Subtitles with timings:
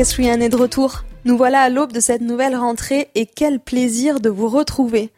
[0.00, 1.04] Equestrian est de retour?
[1.26, 5.12] Nous voilà à l'aube de cette nouvelle rentrée et quel plaisir de vous retrouver.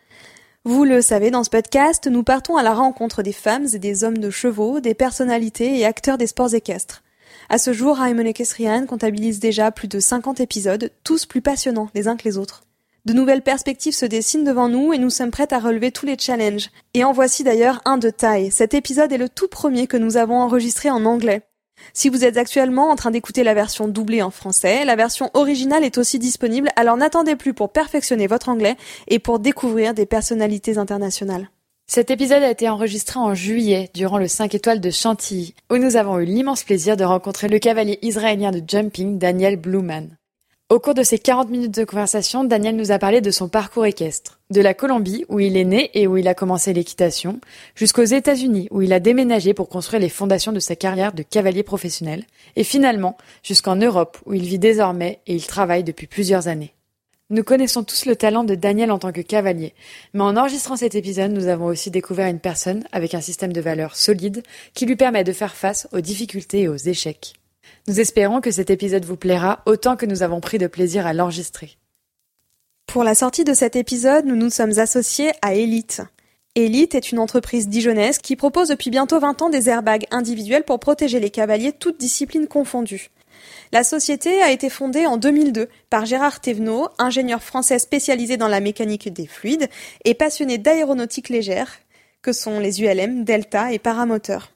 [0.64, 4.02] Vous le savez, dans ce podcast, nous partons à la rencontre des femmes et des
[4.02, 7.04] hommes de chevaux, des personnalités et acteurs des sports équestres.
[7.48, 12.08] À ce jour, Raimon Equestrian comptabilise déjà plus de 50 épisodes, tous plus passionnants les
[12.08, 12.64] uns que les autres.
[13.04, 16.18] De nouvelles perspectives se dessinent devant nous et nous sommes prêts à relever tous les
[16.18, 16.70] challenges.
[16.94, 18.50] Et en voici d'ailleurs un de taille.
[18.50, 21.42] Cet épisode est le tout premier que nous avons enregistré en anglais.
[21.94, 25.84] Si vous êtes actuellement en train d'écouter la version doublée en français, la version originale
[25.84, 28.76] est aussi disponible, alors n'attendez plus pour perfectionner votre anglais
[29.08, 31.48] et pour découvrir des personnalités internationales.
[31.86, 35.96] Cet épisode a été enregistré en juillet, durant le 5 étoiles de Chantilly, où nous
[35.96, 40.16] avons eu l'immense plaisir de rencontrer le cavalier israélien de jumping Daniel Bluman.
[40.72, 43.84] Au cours de ces 40 minutes de conversation, Daniel nous a parlé de son parcours
[43.84, 44.40] équestre.
[44.48, 47.42] De la Colombie, où il est né et où il a commencé l'équitation,
[47.74, 51.62] jusqu'aux États-Unis, où il a déménagé pour construire les fondations de sa carrière de cavalier
[51.62, 52.24] professionnel,
[52.56, 56.72] et finalement jusqu'en Europe, où il vit désormais et il travaille depuis plusieurs années.
[57.28, 59.74] Nous connaissons tous le talent de Daniel en tant que cavalier,
[60.14, 63.60] mais en enregistrant cet épisode, nous avons aussi découvert une personne avec un système de
[63.60, 64.42] valeurs solide
[64.72, 67.34] qui lui permet de faire face aux difficultés et aux échecs.
[67.88, 71.12] Nous espérons que cet épisode vous plaira autant que nous avons pris de plaisir à
[71.12, 71.76] l'enregistrer.
[72.86, 76.02] Pour la sortie de cet épisode, nous nous sommes associés à Elite.
[76.54, 80.78] Elite est une entreprise dijonnaise qui propose depuis bientôt 20 ans des airbags individuels pour
[80.78, 83.10] protéger les cavaliers toutes disciplines confondues.
[83.72, 88.60] La société a été fondée en 2002 par Gérard Thévenot, ingénieur français spécialisé dans la
[88.60, 89.68] mécanique des fluides
[90.04, 91.78] et passionné d'aéronautique légère,
[92.20, 94.51] que sont les ULM, Delta et paramoteurs.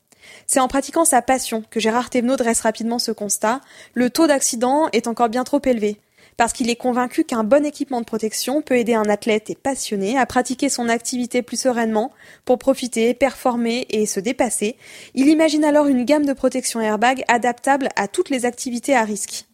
[0.46, 3.60] C'est en pratiquant sa passion que Gérard Thévenot dresse rapidement ce constat.
[3.94, 5.98] Le taux d'accident est encore bien trop élevé.
[6.36, 10.18] Parce qu'il est convaincu qu'un bon équipement de protection peut aider un athlète et passionné
[10.18, 12.12] à pratiquer son activité plus sereinement
[12.44, 14.76] pour profiter, performer et se dépasser,
[15.14, 19.46] il imagine alors une gamme de protection airbag adaptable à toutes les activités à risque.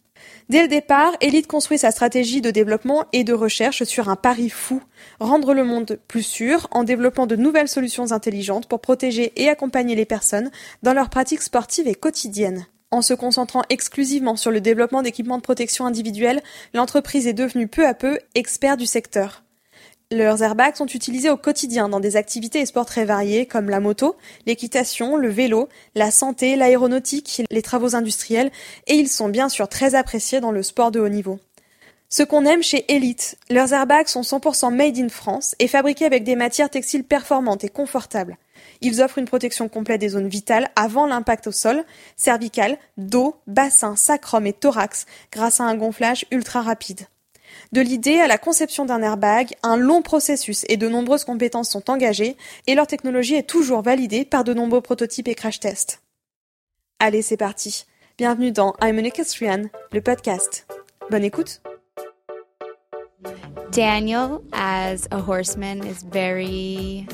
[0.53, 4.51] Dès le départ, Elite construit sa stratégie de développement et de recherche sur un pari
[4.51, 4.83] fou,
[5.19, 9.95] rendre le monde plus sûr en développant de nouvelles solutions intelligentes pour protéger et accompagner
[9.95, 10.51] les personnes
[10.83, 12.67] dans leurs pratiques sportives et quotidiennes.
[12.91, 16.43] En se concentrant exclusivement sur le développement d'équipements de protection individuels,
[16.75, 19.41] l'entreprise est devenue peu à peu expert du secteur.
[20.13, 23.79] Leurs airbags sont utilisés au quotidien dans des activités et sports très variés comme la
[23.79, 24.15] moto,
[24.45, 28.51] l'équitation, le vélo, la santé, l'aéronautique, les travaux industriels
[28.85, 31.39] et ils sont bien sûr très appréciés dans le sport de haut niveau.
[32.09, 36.23] Ce qu'on aime chez Elite, leurs airbags sont 100% made in France et fabriqués avec
[36.23, 38.37] des matières textiles performantes et confortables.
[38.81, 41.83] Ils offrent une protection complète des zones vitales avant l'impact au sol,
[42.17, 47.07] cervical, dos, bassin, sacrum et thorax grâce à un gonflage ultra rapide.
[47.71, 51.89] De l'idée à la conception d'un airbag, un long processus et de nombreuses compétences sont
[51.89, 52.37] engagées
[52.67, 56.01] et leur technologie est toujours validée par de nombreux prototypes et crash tests.
[56.99, 57.85] Allez, c'est parti.
[58.17, 60.67] Bienvenue dans I'm an Equestrian, le podcast.
[61.09, 61.61] Bonne écoute.
[63.71, 67.07] Daniel, as a horseman, is very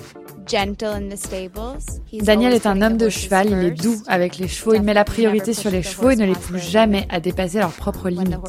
[2.12, 5.04] Daniel est un homme de cheval, il est doux avec les chevaux, il met la
[5.04, 8.40] priorité sur les chevaux et ne les pousse jamais à dépasser leurs propres limites.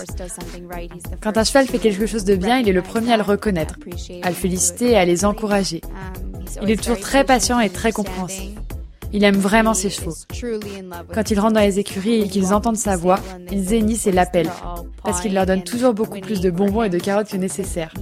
[1.20, 3.74] Quand un cheval fait quelque chose de bien, il est le premier à le reconnaître,
[4.22, 5.82] à le féliciter et à les encourager.
[5.84, 8.50] Um, il est toujours très patient et très compréhensif.
[9.12, 10.14] Il aime vraiment ses chevaux.
[11.12, 13.18] Quand ils rentrent dans les écuries et qu'ils entendent sa voix,
[13.50, 14.50] ils zénissent et l'appellent,
[15.04, 17.92] parce qu'il leur donne toujours beaucoup plus de bonbons et de carottes que nécessaire.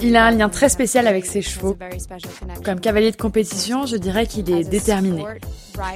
[0.00, 1.76] Il a un lien très spécial avec ses chevaux.
[2.64, 5.24] Comme cavalier de compétition, je dirais qu'il est déterminé.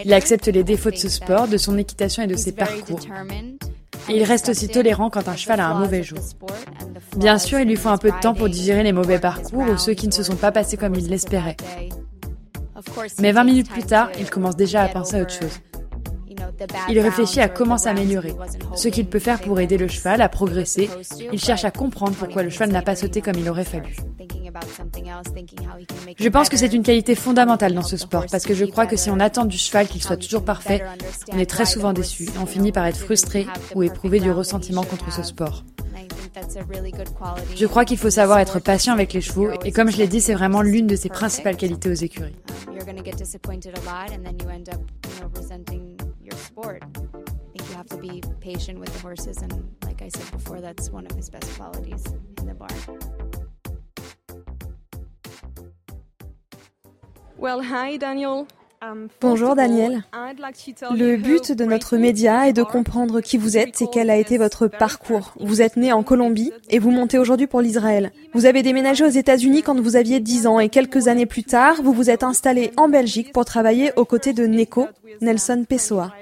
[0.04, 3.00] Il accepte les défauts de ce sport, de son équitation et de ses parcours.
[4.08, 6.18] Il reste aussi tolérant quand un cheval a un mauvais jour.
[7.16, 9.76] Bien sûr, il lui faut un peu de temps pour digérer les mauvais parcours ou
[9.76, 11.56] ceux qui ne se sont pas passés comme il l'espérait.
[13.20, 15.60] Mais 20 minutes plus tard, il commence déjà à penser à autre chose.
[16.88, 18.34] Il réfléchit à comment s'améliorer,
[18.74, 20.88] ce qu'il peut faire pour aider le cheval à progresser.
[21.32, 23.96] Il cherche à comprendre pourquoi le cheval n'a pas sauté comme il aurait fallu.
[26.18, 28.96] Je pense que c'est une qualité fondamentale dans ce sport parce que je crois que
[28.96, 30.82] si on attend du cheval qu'il soit toujours parfait,
[31.32, 34.84] on est très souvent déçu et on finit par être frustré ou éprouver du ressentiment
[34.84, 35.64] contre ce sport.
[37.56, 40.20] Je crois qu'il faut savoir être patient avec les chevaux et comme je l'ai dit,
[40.20, 42.36] c'est vraiment l'une de ses principales qualités aux écuries.
[46.30, 46.82] Sport.
[46.84, 50.60] I think you have to be patient with the horses, and like I said before,
[50.60, 52.04] that's one of his best qualities
[52.38, 52.72] in the barn.
[57.36, 58.46] Well, hi, Daniel.
[59.20, 60.02] Bonjour Daniel.
[60.90, 64.38] Le but de notre média est de comprendre qui vous êtes et quel a été
[64.38, 65.34] votre parcours.
[65.40, 68.10] Vous êtes né en Colombie et vous montez aujourd'hui pour l'Israël.
[68.34, 71.76] Vous avez déménagé aux États-Unis quand vous aviez 10 ans et quelques années plus tard,
[71.82, 74.88] vous vous êtes installé en Belgique pour travailler aux côtés de Neko,
[75.20, 76.12] Nelson Pessoa.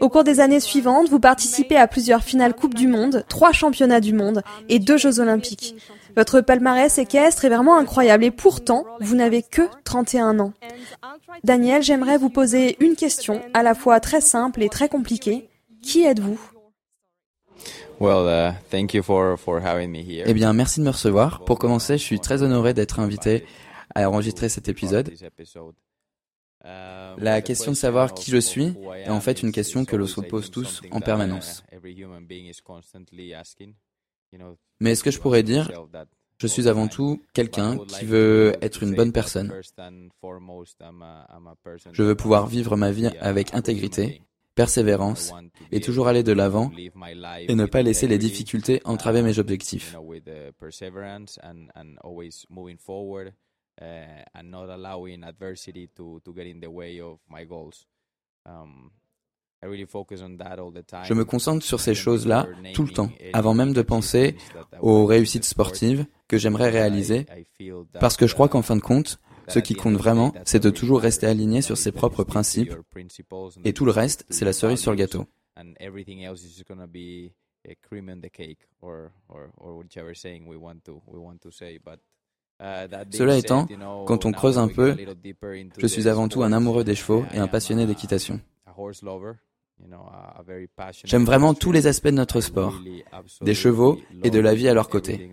[0.00, 4.00] Au cours des années suivantes, vous participez à plusieurs finales Coupe du Monde, trois championnats
[4.00, 5.74] du monde et deux Jeux Olympiques.
[6.16, 10.52] Votre palmarès équestre est vraiment incroyable et pourtant, vous n'avez que 31 ans.
[11.44, 15.48] Daniel, j'aimerais vous poser une question à la fois très simple et très compliquée.
[15.82, 16.40] Qui êtes-vous?
[18.00, 21.44] Uh, eh bien, merci de me recevoir.
[21.44, 23.44] Pour commencer, je suis très honoré d'être invité
[23.94, 25.12] à enregistrer cet épisode.
[26.64, 30.20] La question de savoir qui je suis est en fait une question que l'on se
[30.20, 31.62] pose tous en permanence.
[34.80, 35.70] Mais est-ce que je pourrais dire,
[36.38, 39.52] je suis avant tout quelqu'un qui veut être une bonne personne.
[41.92, 44.22] Je veux pouvoir vivre ma vie avec intégrité
[44.54, 45.32] persévérance
[45.70, 46.70] et toujours aller de l'avant
[47.48, 49.96] et ne pas laisser les difficultés entraver mes objectifs.
[59.62, 64.36] Je me concentre sur ces choses-là tout le temps, avant même de penser
[64.80, 67.26] aux réussites sportives que j'aimerais réaliser,
[67.98, 71.00] parce que je crois qu'en fin de compte, ce qui compte vraiment, c'est de toujours
[71.00, 72.74] rester aligné sur ses propres principes,
[73.64, 75.26] et tout le reste, c'est la cerise sur le gâteau.
[83.12, 83.66] Cela étant,
[84.06, 84.96] quand on creuse un peu,
[85.78, 88.40] je suis avant tout un amoureux des chevaux et un passionné d'équitation.
[91.04, 92.74] J'aime vraiment tous les aspects de notre sport,
[93.40, 95.30] des chevaux et de la vie à leur côté.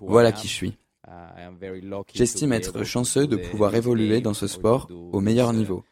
[0.00, 0.78] Voilà qui je suis.
[1.06, 5.84] Uh, J'estime être chanceux de pouvoir évoluer dans ce sport au meilleur niveau.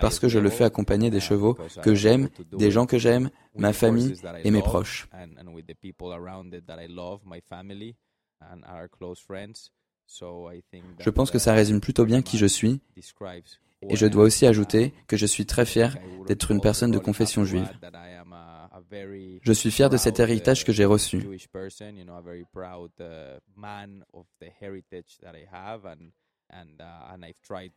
[0.00, 3.30] Parce que je le fais accompagner des uh, chevaux que j'aime, des gens que j'aime,
[3.56, 5.08] ma famille et mes proches.
[10.06, 12.80] Je pense que ça résume plutôt bien qui je suis
[13.88, 15.96] et je dois aussi ajouter que je suis très fier
[16.26, 17.68] d'être une personne de confession juive.
[19.42, 21.26] Je suis fier de cet héritage que j'ai reçu.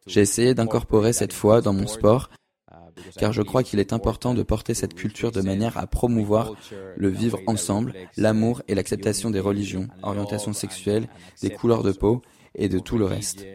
[0.07, 2.29] J'ai essayé d'incorporer cette foi dans mon sport
[3.17, 6.53] car je crois qu'il est important de porter cette culture de manière à promouvoir
[6.95, 11.07] le vivre ensemble, l'amour et l'acceptation des religions, orientations sexuelles,
[11.41, 12.21] des couleurs de peau
[12.55, 13.45] et de tout le reste.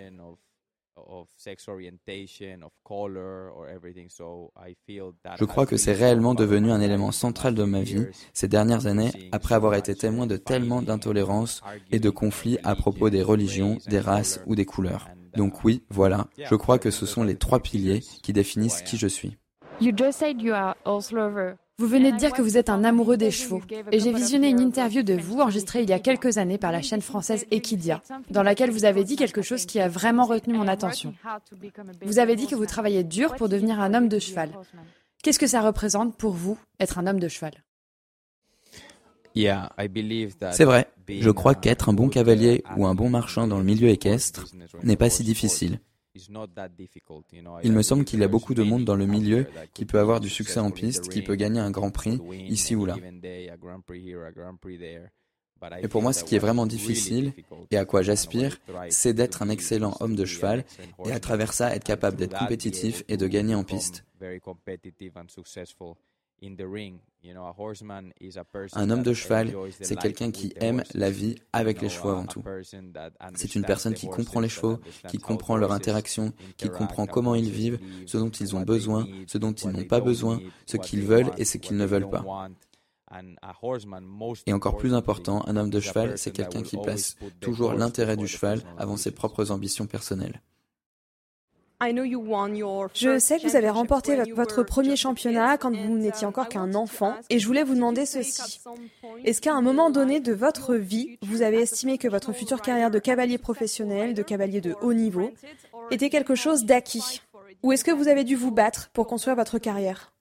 [5.39, 9.11] Je crois que c'est réellement devenu un élément central de ma vie ces dernières années
[9.33, 14.01] après avoir été témoin de tellement d'intolérance et de conflits à propos des religions, des
[14.01, 15.09] races ou des couleurs.
[15.37, 19.07] Donc oui, voilà, je crois que ce sont les trois piliers qui définissent qui je
[19.07, 19.39] suis.
[21.83, 23.61] Vous venez de dire que vous êtes un amoureux des chevaux.
[23.91, 26.81] Et j'ai visionné une interview de vous enregistrée il y a quelques années par la
[26.81, 28.01] chaîne française Equidia,
[28.31, 31.13] dans laquelle vous avez dit quelque chose qui a vraiment retenu mon attention.
[32.03, 34.51] Vous avez dit que vous travaillez dur pour devenir un homme de cheval.
[35.25, 37.51] Qu'est-ce que ça représente pour vous, être un homme de cheval?
[39.35, 43.89] C'est vrai, je crois qu'être un bon cavalier ou un bon marchand dans le milieu
[43.89, 44.47] équestre
[44.85, 45.81] n'est pas si difficile.
[46.15, 50.21] Il me semble qu'il y a beaucoup de monde dans le milieu qui peut avoir
[50.21, 52.97] du succès en piste, qui peut gagner un grand prix ici ou là.
[55.81, 57.33] Et pour moi, ce qui est vraiment difficile
[57.71, 58.59] et à quoi j'aspire,
[58.91, 60.65] c'est d'être un excellent homme de cheval
[61.05, 64.05] et à travers ça être capable d'être compétitif et de gagner en piste.
[68.75, 72.43] Un homme de cheval, c'est quelqu'un qui aime la vie avec les chevaux avant tout.
[73.35, 77.51] C'est une personne qui comprend les chevaux, qui comprend leur interaction, qui comprend comment ils
[77.51, 81.31] vivent, ce dont ils ont besoin, ce dont ils n'ont pas besoin, ce qu'ils veulent
[81.39, 82.49] et ce qu'ils ne veulent pas.
[84.47, 88.27] Et encore plus important, un homme de cheval, c'est quelqu'un qui place toujours l'intérêt du
[88.27, 90.41] cheval avant ses propres ambitions personnelles.
[92.95, 97.15] Je sais que vous avez remporté votre premier championnat quand vous n'étiez encore qu'un enfant.
[97.31, 98.61] et je voulais vous demander ceci.
[99.25, 102.91] Est-ce qu'à un moment donné de votre vie, vous avez estimé que votre future carrière
[102.91, 105.31] de cavalier professionnel, de cavalier de haut niveau,
[105.91, 107.23] était quelque chose d'acquis?
[107.63, 110.12] Ou est-ce que vous avez dû vous battre pour construire votre carrière?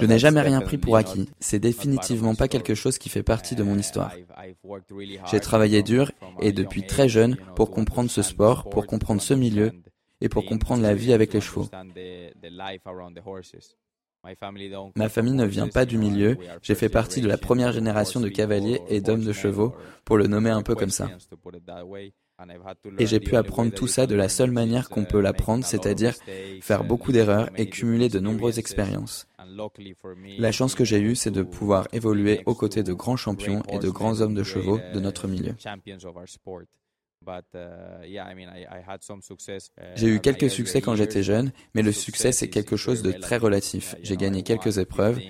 [0.00, 1.28] Je n'ai jamais rien pris pour acquis.
[1.40, 4.12] C'est définitivement pas quelque chose qui fait partie de mon histoire.
[5.30, 9.72] J'ai travaillé dur et depuis très jeune pour comprendre ce sport, pour comprendre ce milieu
[10.20, 11.68] et pour comprendre la vie avec les chevaux.
[14.94, 18.28] Ma famille ne vient pas du milieu, j'ai fait partie de la première génération de
[18.28, 21.08] cavaliers et d'hommes de chevaux, pour le nommer un peu comme ça.
[22.98, 26.14] Et j'ai pu apprendre tout ça de la seule manière qu'on peut l'apprendre, c'est-à-dire
[26.60, 29.26] faire beaucoup d'erreurs et cumuler de nombreuses expériences.
[30.38, 33.78] La chance que j'ai eue, c'est de pouvoir évoluer aux côtés de grands champions et
[33.78, 35.54] de grands hommes de chevaux de notre milieu.
[39.94, 43.36] J'ai eu quelques succès quand j'étais jeune, mais le succès c'est quelque chose de très
[43.36, 43.94] relatif.
[44.02, 45.20] J'ai gagné quelques épreuves.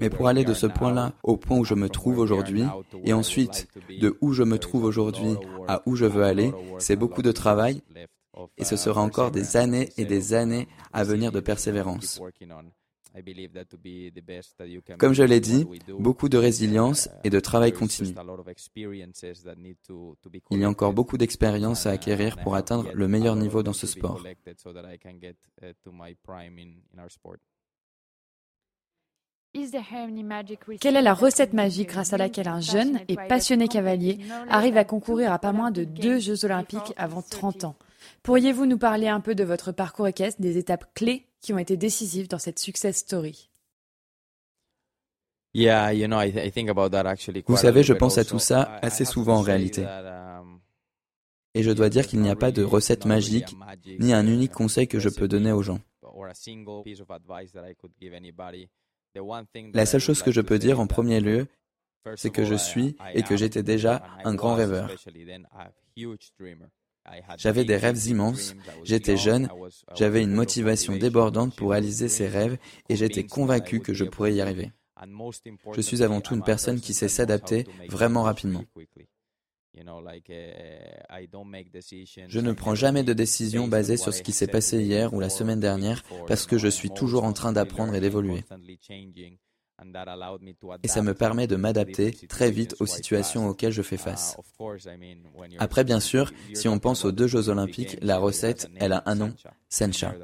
[0.00, 2.64] Mais pour aller de ce point-là au point où je me trouve aujourd'hui,
[3.04, 3.68] et ensuite
[4.00, 5.36] de où je me trouve aujourd'hui
[5.68, 7.82] à où je veux aller, c'est beaucoup de travail,
[8.56, 12.20] et ce sera encore des années et des années à venir de persévérance.
[14.98, 15.66] Comme je l'ai dit,
[16.00, 18.12] beaucoup de résilience et de travail continu.
[20.50, 23.86] Il y a encore beaucoup d'expérience à acquérir pour atteindre le meilleur niveau dans ce
[23.86, 24.20] sport.
[30.80, 34.18] Quelle est la recette magique grâce à laquelle un jeune et passionné cavalier
[34.48, 37.76] arrive à concourir à pas moins de deux Jeux olympiques avant 30 ans.
[38.22, 41.76] Pourriez-vous nous parler un peu de votre parcours équestre, des étapes clés qui ont été
[41.76, 43.48] décisives dans cette success story?
[47.46, 49.84] Vous savez, je pense à tout ça assez souvent en réalité.
[49.84, 50.58] Um,
[51.54, 53.54] et je dois dire qu'il n'y a pas de recette magique,
[54.00, 55.78] ni un unique conseil que je peux donner aux gens.
[59.72, 61.46] La seule chose que je peux dire en premier lieu,
[62.16, 64.90] c'est que je suis et que j'étais déjà un grand rêveur.
[67.36, 69.48] J'avais des rêves immenses, j'étais jeune,
[69.94, 72.56] j'avais une motivation débordante pour réaliser ces rêves
[72.88, 74.72] et j'étais convaincu que je pourrais y arriver.
[75.74, 78.64] Je suis avant tout une personne qui sait s'adapter vraiment rapidement.
[82.28, 85.30] Je ne prends jamais de décision basée sur ce qui s'est passé hier ou la
[85.30, 88.44] semaine dernière parce que je suis toujours en train d'apprendre et d'évoluer.
[90.82, 94.36] Et ça me permet de m'adapter très vite aux situations auxquelles je fais face.
[95.58, 99.14] Après, bien sûr, si on pense aux deux Jeux olympiques, la recette, elle a un
[99.14, 99.34] nom,
[99.68, 100.14] Sencha.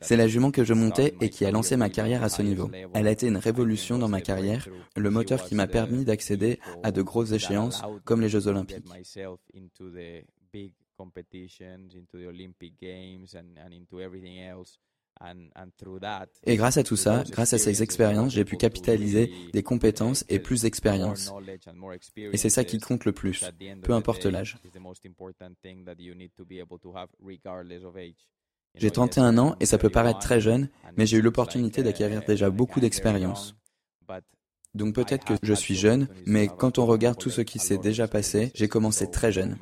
[0.00, 2.70] C'est la jument que je montais et qui a lancé ma carrière à ce niveau.
[2.94, 4.66] Elle a été une révolution dans ma carrière,
[4.96, 8.86] le moteur qui m'a permis d'accéder à de grosses échéances comme les Jeux olympiques.
[16.44, 20.38] Et grâce à tout ça, grâce à ces expériences, j'ai pu capitaliser des compétences et
[20.38, 21.32] plus d'expérience.
[22.16, 23.44] Et c'est ça qui compte le plus,
[23.82, 24.58] peu importe l'âge.
[28.76, 32.50] J'ai 31 ans et ça peut paraître très jeune, mais j'ai eu l'opportunité d'acquérir déjà
[32.50, 33.56] beaucoup d'expérience.
[34.74, 38.06] Donc peut-être que je suis jeune, mais quand on regarde tout ce qui s'est déjà
[38.06, 39.58] passé, j'ai commencé très jeune.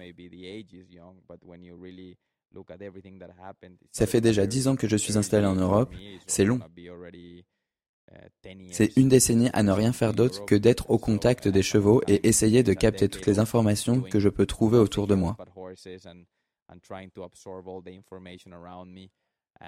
[3.92, 5.94] Ça fait déjà dix ans que je suis installé en Europe.
[6.26, 6.60] C'est long.
[8.70, 12.26] C'est une décennie à ne rien faire d'autre que d'être au contact des chevaux et
[12.26, 15.36] essayer de capter toutes les informations que je peux trouver autour de moi.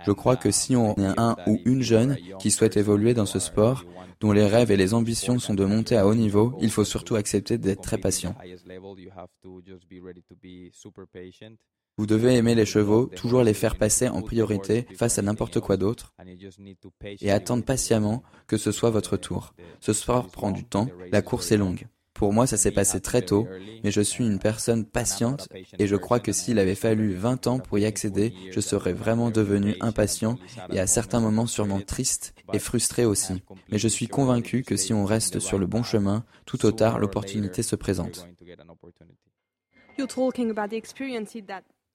[0.05, 3.39] Je crois que si on est un ou une jeune qui souhaite évoluer dans ce
[3.39, 3.85] sport,
[4.21, 7.17] dont les rêves et les ambitions sont de monter à haut niveau, il faut surtout
[7.17, 8.35] accepter d'être très patient.
[12.01, 15.77] Vous devez aimer les chevaux, toujours les faire passer en priorité face à n'importe quoi
[15.77, 16.15] d'autre
[17.21, 19.53] et attendre patiemment que ce soit votre tour.
[19.81, 21.89] Ce sport prend du temps, la course est longue.
[22.15, 23.47] Pour moi, ça s'est passé très tôt,
[23.85, 27.59] mais je suis une personne patiente et je crois que s'il avait fallu 20 ans
[27.59, 30.39] pour y accéder, je serais vraiment devenu impatient
[30.73, 33.43] et à certains moments sûrement triste et frustré aussi.
[33.71, 36.99] Mais je suis convaincu que si on reste sur le bon chemin, tout au tard,
[36.99, 38.27] l'opportunité se présente.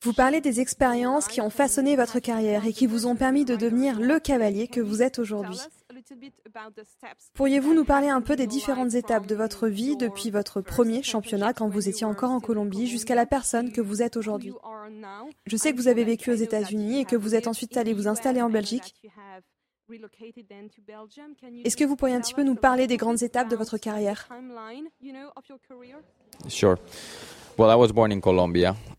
[0.04, 3.56] Vous parlez des expériences qui ont façonné votre carrière et qui vous ont permis de
[3.56, 5.58] devenir le cavalier que vous êtes aujourd'hui.
[7.34, 11.54] Pourriez-vous nous parler un peu des différentes étapes de votre vie depuis votre premier championnat
[11.54, 14.54] quand vous étiez encore en Colombie jusqu'à la personne que vous êtes aujourd'hui?
[15.46, 18.08] Je sais que vous avez vécu aux États-Unis et que vous êtes ensuite allé vous
[18.08, 18.94] installer en Belgique.
[21.64, 24.28] Est-ce que vous pourriez un petit peu nous parler des grandes étapes de votre carrière?
[26.48, 26.78] Sure.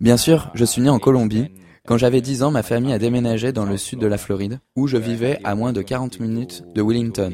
[0.01, 1.49] Bien sûr, je suis né en Colombie.
[1.87, 4.89] Quand j'avais 10 ans, ma famille a déménagé dans le sud de la Floride, où
[4.89, 7.33] je vivais à moins de 40 minutes de Wellington.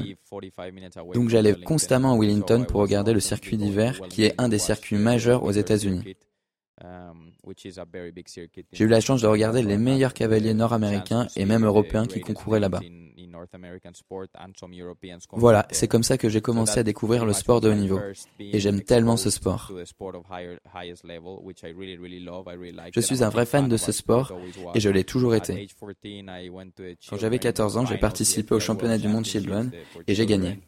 [1.14, 4.98] Donc j'allais constamment à Wellington pour regarder le circuit d'hiver, qui est un des circuits
[4.98, 6.16] majeurs aux États-Unis.
[8.72, 12.60] J'ai eu la chance de regarder les meilleurs cavaliers nord-américains et même européens qui concouraient
[12.60, 12.80] là-bas.
[15.32, 18.00] Voilà, c'est comme ça que j'ai commencé à découvrir le sport de haut niveau.
[18.38, 19.72] Et j'aime tellement ce sport.
[22.94, 24.32] Je suis un vrai fan de ce sport
[24.74, 25.68] et je l'ai toujours été.
[27.08, 29.70] Quand j'avais 14 ans, j'ai participé au championnat du monde Children
[30.06, 30.60] et j'ai gagné.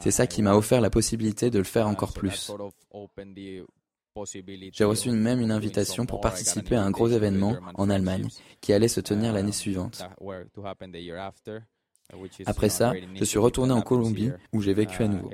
[0.00, 2.52] C'est ça qui m'a offert la possibilité de le faire encore plus.
[4.72, 8.28] J'ai reçu même une invitation pour participer à un gros événement en Allemagne
[8.60, 10.02] qui allait se tenir l'année suivante.
[12.46, 15.30] Après ça, je suis retourné en Colombie où j'ai vécu à nouveau.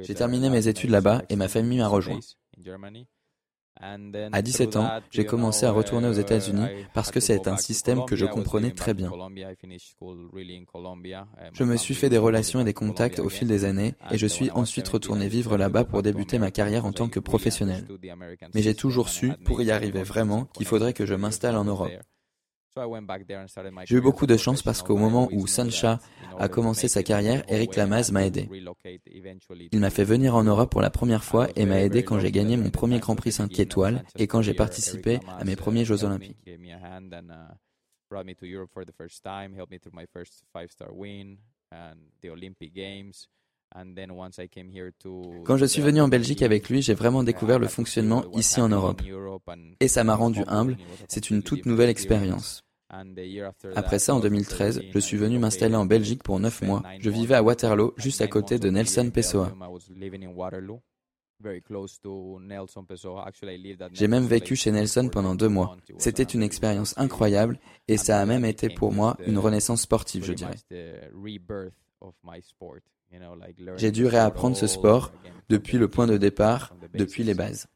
[0.00, 2.20] J'ai terminé mes études là-bas et ma famille m'a rejoint.
[3.80, 8.16] À 17 ans, j'ai commencé à retourner aux États-Unis parce que c'est un système que
[8.16, 9.12] je comprenais très bien.
[11.52, 14.26] Je me suis fait des relations et des contacts au fil des années et je
[14.26, 17.86] suis ensuite retourné vivre là-bas pour débuter ma carrière en tant que professionnel.
[18.54, 21.92] Mais j'ai toujours su, pour y arriver vraiment, qu'il faudrait que je m'installe en Europe.
[23.84, 25.98] J'ai eu beaucoup de chance parce qu'au moment où Sancha
[26.38, 28.48] a commencé sa carrière, Eric Lamaze m'a aidé.
[29.72, 32.32] Il m'a fait venir en Europe pour la première fois et m'a aidé quand j'ai
[32.32, 36.04] gagné mon premier Grand Prix 5 étoiles et quand j'ai participé à mes premiers Jeux
[36.04, 36.36] olympiques.
[45.44, 48.68] Quand je suis venu en Belgique avec lui, j'ai vraiment découvert le fonctionnement ici en
[48.68, 49.02] Europe.
[49.80, 50.78] Et ça m'a rendu humble.
[51.08, 52.64] C'est une toute nouvelle expérience.
[53.76, 56.82] Après ça, en 2013, je suis venu m'installer en Belgique pour 9 mois.
[57.00, 59.52] Je vivais à Waterloo, juste à côté de Nelson Pessoa.
[63.92, 65.76] J'ai même vécu chez Nelson pendant deux mois.
[65.98, 70.32] C'était une expérience incroyable et ça a même été pour moi une renaissance sportive, je
[70.32, 70.56] dirais.
[73.76, 75.12] J'ai dû réapprendre ce sport
[75.48, 77.68] depuis le point de départ, depuis les bases.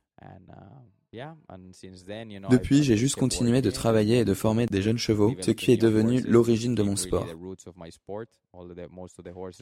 [2.51, 5.77] Depuis, j'ai juste continué de travailler et de former des jeunes chevaux, ce qui est
[5.77, 7.27] devenu l'origine de mon sport.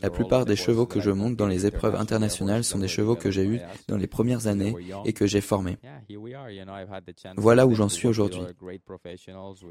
[0.01, 3.31] La plupart des chevaux que je monte dans les épreuves internationales sont des chevaux que
[3.31, 5.79] j'ai eus dans les premières années et que j'ai formés.
[7.37, 8.43] Voilà où j'en suis aujourd'hui.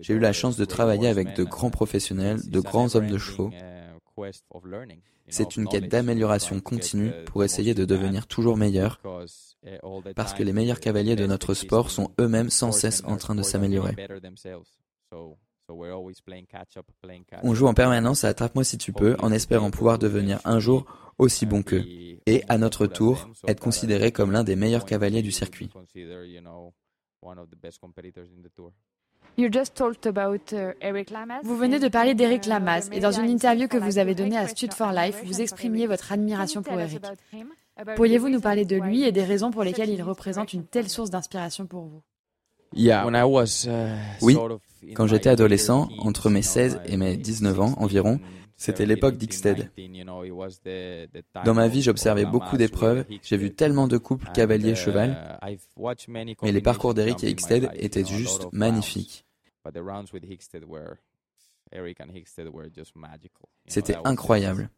[0.02, 3.52] J'ai eu la chance de travailler avec de grands professionnels, de grands hommes de chevaux.
[5.28, 9.00] C'est une quête d'amélioration continue pour essayer de devenir toujours meilleur,
[10.16, 13.44] parce que les meilleurs cavaliers de notre sport sont eux-mêmes sans cesse en train de
[13.44, 13.96] s'améliorer.
[17.44, 20.86] On joue en permanence à Attrape-moi si tu peux, en espérant pouvoir devenir un jour
[21.18, 21.86] aussi bon qu'eux,
[22.26, 25.70] et à notre tour, être considéré comme l'un des meilleurs cavaliers du circuit.
[29.38, 29.48] Uh,
[31.44, 34.48] vous venez de parler d'Eric Lamaze et dans une interview que vous avez donnée à
[34.48, 37.04] Stud for Life, vous exprimiez votre admiration pour Eric?
[37.96, 41.10] Pourriez-vous nous parler de lui et des raisons pour lesquelles il représente une telle source
[41.10, 42.02] d'inspiration pour vous?
[42.76, 42.92] Uh,
[44.22, 44.38] Oui,
[44.96, 48.20] quand j'étais adolescent, entre mes 16 et mes 19 ans environ,
[48.60, 49.72] c'était l'époque d'Ixted.
[51.46, 55.40] Dans ma vie, j'observais beaucoup d'épreuves, j'ai vu tellement de couples cavalier-cheval,
[56.44, 59.26] mais les parcours d'Eric et Ixted étaient juste magnifiques.
[63.68, 64.70] C'était incroyable.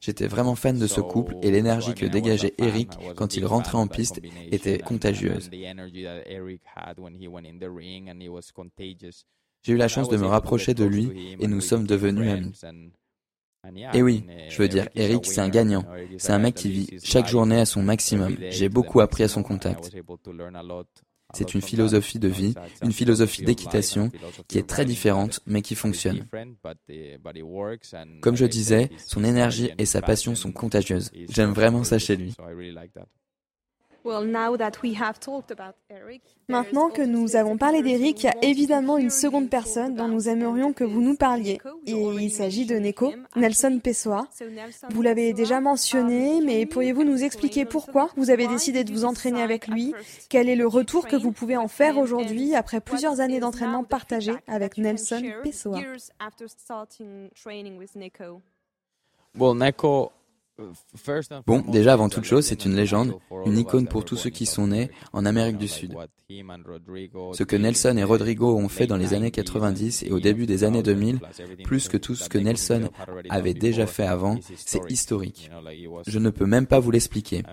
[0.00, 3.86] J'étais vraiment fan de ce couple et l'énergie que dégageait Eric quand il rentrait en
[3.86, 5.48] piste était contagieuse.
[9.62, 12.92] J'ai eu la chance de me rapprocher de lui et nous sommes devenus amis.
[13.92, 15.84] Et oui, je veux dire, Eric, c'est un gagnant.
[16.16, 18.36] C'est un mec qui vit chaque journée à son maximum.
[18.50, 19.90] J'ai beaucoup appris à son contact.
[21.34, 24.10] C'est une philosophie de vie, une philosophie d'équitation
[24.46, 26.26] qui est très différente mais qui fonctionne.
[28.22, 31.10] Comme je disais, son énergie et sa passion sont contagieuses.
[31.28, 32.34] J'aime vraiment ça chez lui.
[36.48, 40.28] Maintenant que nous avons parlé d'Eric, il y a évidemment une seconde personne dont nous
[40.28, 41.60] aimerions que vous nous parliez.
[41.86, 44.28] Et il s'agit de Neko, Nelson Pessoa.
[44.90, 49.42] Vous l'avez déjà mentionné, mais pourriez-vous nous expliquer pourquoi vous avez décidé de vous entraîner
[49.42, 49.94] avec lui?
[50.28, 54.32] Quel est le retour que vous pouvez en faire aujourd'hui après plusieurs années d'entraînement partagé
[54.46, 55.80] avec Nelson Pessoa?
[61.46, 63.14] Bon, déjà avant toute chose, c'est une légende,
[63.46, 65.94] une icône pour tous ceux qui sont nés en Amérique du Sud.
[66.30, 70.64] Ce que Nelson et Rodrigo ont fait dans les années 90 et au début des
[70.64, 71.20] années 2000,
[71.64, 72.90] plus que tout ce que Nelson
[73.30, 75.50] avait déjà fait avant, c'est historique.
[76.06, 77.44] Je ne peux même pas vous l'expliquer.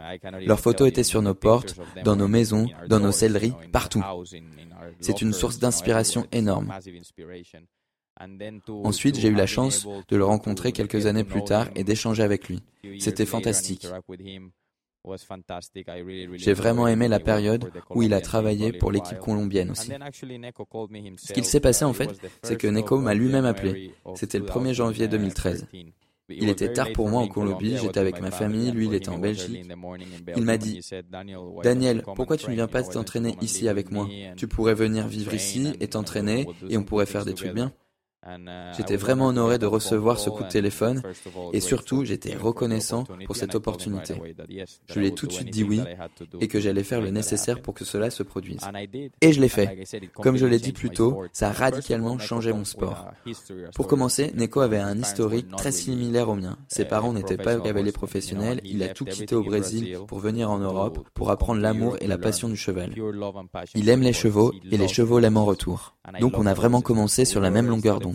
[0.45, 4.03] Leurs photos étaient sur nos portes, dans nos maisons, dans nos selleries, partout.
[4.99, 6.73] C'est une source d'inspiration énorme.
[8.67, 12.47] Ensuite, j'ai eu la chance de le rencontrer quelques années plus tard et d'échanger avec
[12.47, 12.61] lui.
[12.99, 13.87] C'était fantastique.
[16.35, 19.91] J'ai vraiment aimé la période où il a travaillé pour l'équipe colombienne aussi.
[21.17, 23.93] Ce qu'il s'est passé en fait, c'est que Neko m'a lui-même appelé.
[24.15, 25.67] C'était le 1er janvier 2013.
[26.29, 29.19] Il était tard pour moi en Colombie, j'étais avec ma famille, lui il était en
[29.19, 29.67] Belgique.
[30.35, 30.81] Il m'a dit,
[31.63, 35.73] Daniel, pourquoi tu ne viens pas t'entraîner ici avec moi Tu pourrais venir vivre ici
[35.79, 37.71] et t'entraîner et on pourrait faire des trucs bien.
[38.75, 41.01] J'étais vraiment honoré de recevoir ce coup de téléphone
[41.53, 44.15] et surtout j'étais reconnaissant pour cette opportunité.
[44.87, 45.81] Je lui ai tout de suite dit oui
[46.41, 48.61] et que j'allais faire le nécessaire pour que cela se produise.
[49.21, 49.85] Et je l'ai fait.
[50.15, 53.07] Comme je l'ai dit plus tôt, ça a radicalement changé mon sport.
[53.75, 56.57] Pour commencer, Neko avait un historique très similaire au mien.
[56.67, 60.59] Ses parents n'étaient pas cavaliers professionnels, il a tout quitté au Brésil pour venir en
[60.59, 62.93] Europe pour apprendre l'amour et la passion du cheval.
[63.75, 65.95] Il aime les chevaux et les chevaux l'aiment en retour.
[66.19, 68.14] Donc on a vraiment commencé sur la même longueur d'onde.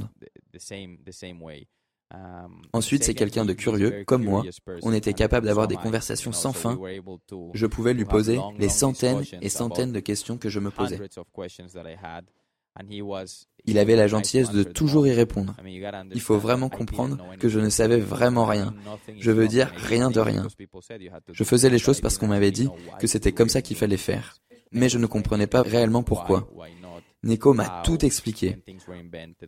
[2.72, 4.42] Ensuite, c'est quelqu'un de curieux, comme moi.
[4.82, 6.78] On était capable d'avoir des conversations sans fin.
[7.54, 10.98] Je pouvais lui poser les centaines et centaines de questions que je me posais.
[13.66, 15.54] Il avait la gentillesse de toujours y répondre.
[16.14, 18.74] Il faut vraiment comprendre que je ne savais vraiment rien.
[19.18, 20.46] Je veux dire rien de rien.
[21.32, 24.36] Je faisais les choses parce qu'on m'avait dit que c'était comme ça qu'il fallait faire.
[24.72, 26.48] Mais je ne comprenais pas réellement pourquoi.
[27.22, 28.56] Neko m'a tout expliqué.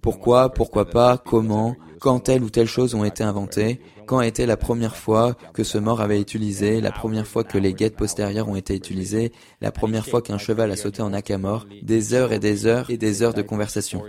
[0.02, 4.58] Pourquoi, pourquoi pas, comment, quand telle ou telle chose ont été inventées, quand été la
[4.58, 8.56] première fois que ce mort avait utilisé, la première fois que les guettes postérieures ont
[8.56, 9.32] été utilisées,
[9.62, 12.98] la première fois qu'un cheval a sauté en acamor, des heures et des heures et
[12.98, 14.02] des heures de conversation.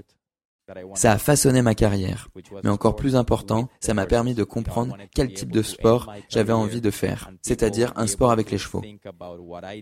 [0.95, 2.29] Ça a façonné ma carrière.
[2.63, 6.81] Mais encore plus important, ça m'a permis de comprendre quel type de sport j'avais envie
[6.81, 8.83] de faire, c'est-à-dire un sport avec les chevaux.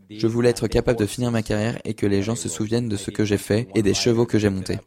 [0.09, 2.97] Je voulais être capable de finir ma carrière et que les gens se souviennent de
[2.97, 4.79] ce que j'ai fait et des chevaux que j'ai montés.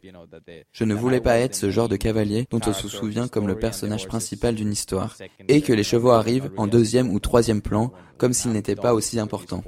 [0.71, 3.57] Je ne voulais pas être ce genre de cavalier dont on se souvient comme le
[3.57, 5.15] personnage principal d'une histoire
[5.47, 9.19] et que les chevaux arrivent en deuxième ou troisième plan comme s'ils n'étaient pas aussi
[9.19, 9.63] importants.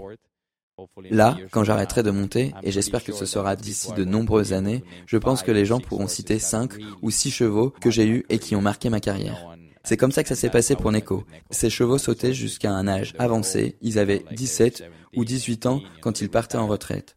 [1.09, 5.17] Là, quand j'arrêterai de monter, et j'espère que ce sera d'ici de nombreuses années, je
[5.17, 8.55] pense que les gens pourront citer 5 ou 6 chevaux que j'ai eus et qui
[8.55, 9.57] ont marqué ma carrière.
[9.83, 11.23] C'est comme ça que ça s'est passé pour Neko.
[11.49, 14.83] Ces chevaux sautaient jusqu'à un âge avancé, ils avaient 17
[15.15, 17.15] ou 18 ans quand ils partaient en retraite.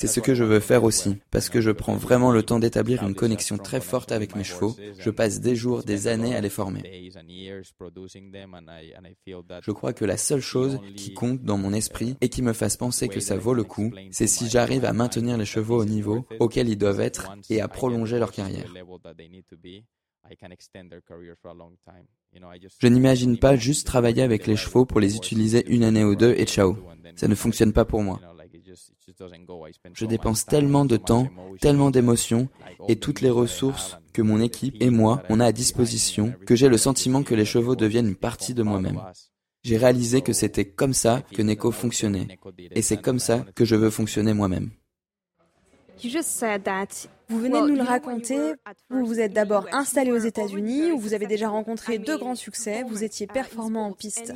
[0.00, 3.02] C'est ce que je veux faire aussi, parce que je prends vraiment le temps d'établir
[3.02, 4.76] une connexion très forte avec mes chevaux.
[4.96, 7.10] Je passe des jours, des années à les former.
[9.60, 12.76] Je crois que la seule chose qui compte dans mon esprit et qui me fasse
[12.76, 16.24] penser que ça vaut le coup, c'est si j'arrive à maintenir les chevaux au niveau
[16.38, 18.72] auquel ils doivent être et à prolonger leur carrière.
[22.78, 26.34] Je n'imagine pas juste travailler avec les chevaux pour les utiliser une année ou deux
[26.36, 26.76] et ciao.
[27.16, 28.20] Ça ne fonctionne pas pour moi.
[29.94, 31.28] Je dépense tellement de temps,
[31.60, 32.48] tellement d'émotions
[32.88, 36.68] et toutes les ressources que mon équipe et moi on a à disposition que j'ai
[36.68, 39.00] le sentiment que les chevaux deviennent une partie de moi-même.
[39.62, 42.38] J'ai réalisé que c'était comme ça que Neko fonctionnait
[42.72, 44.70] et c'est comme ça que je veux fonctionner moi-même.
[47.30, 48.54] Vous venez de nous le raconter,
[48.88, 52.84] vous vous êtes d'abord installé aux États-Unis où vous avez déjà rencontré deux grands succès,
[52.84, 54.32] vous étiez performant en piste.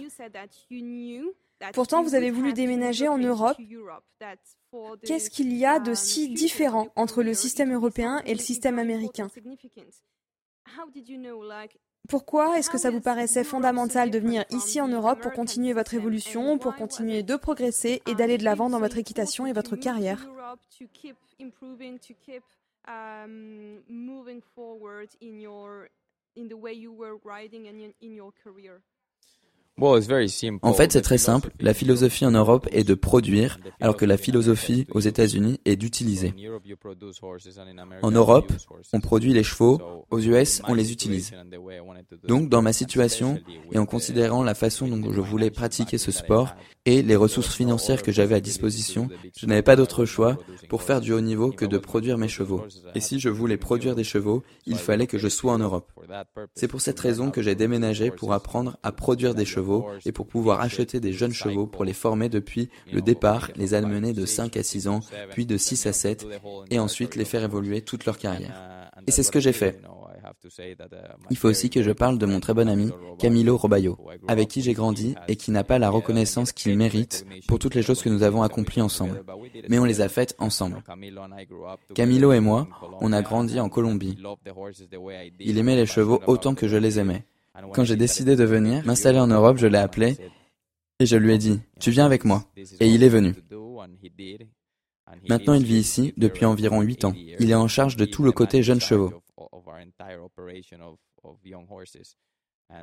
[1.73, 3.57] Pourtant, vous avez voulu déménager en Europe.
[5.05, 9.29] Qu'est-ce qu'il y a de si différent entre le système européen et le système américain?
[12.09, 15.95] Pourquoi est-ce que ça vous paraissait fondamental de venir ici en Europe pour continuer votre
[15.95, 20.29] évolution, pour continuer de progresser et d'aller de l'avant dans votre équitation et votre carrière?
[29.81, 31.51] En fait, c'est très simple.
[31.59, 36.35] La philosophie en Europe est de produire, alors que la philosophie aux États-Unis est d'utiliser.
[38.03, 38.53] En Europe,
[38.93, 39.81] on produit les chevaux,
[40.11, 41.33] aux US, on les utilise.
[42.29, 43.41] Donc, dans ma situation,
[43.73, 46.55] et en considérant la façon dont je voulais pratiquer ce sport
[46.85, 50.37] et les ressources financières que j'avais à disposition, je n'avais pas d'autre choix
[50.69, 52.63] pour faire du haut niveau que de produire mes chevaux.
[52.95, 55.91] Et si je voulais produire des chevaux, il fallait que je sois en Europe.
[56.55, 59.62] C'est pour cette raison que j'ai déménagé pour apprendre à produire des chevaux
[60.05, 64.13] et pour pouvoir acheter des jeunes chevaux pour les former depuis le départ, les amener
[64.13, 66.27] de 5 à 6 ans, puis de 6 à 7,
[66.71, 68.91] et ensuite les faire évoluer toute leur carrière.
[69.07, 69.81] Et c'est ce que j'ai fait.
[71.31, 73.99] Il faut aussi que je parle de mon très bon ami, Camilo Robayo,
[74.29, 77.83] avec qui j'ai grandi et qui n'a pas la reconnaissance qu'il mérite pour toutes les
[77.83, 79.25] choses que nous avons accomplies ensemble.
[79.69, 80.83] Mais on les a faites ensemble.
[81.95, 82.69] Camilo et moi,
[83.01, 84.19] on a grandi en Colombie.
[85.41, 87.25] Il aimait les chevaux autant que je les aimais.
[87.75, 90.17] Quand j'ai décidé de venir m'installer en Europe, je l'ai appelé
[90.99, 92.45] et je lui ai dit, tu viens avec moi.
[92.81, 93.35] Et il est venu.
[95.29, 97.15] Maintenant, il vit ici depuis environ 8 ans.
[97.17, 99.13] Il est en charge de tout le côté jeunes chevaux.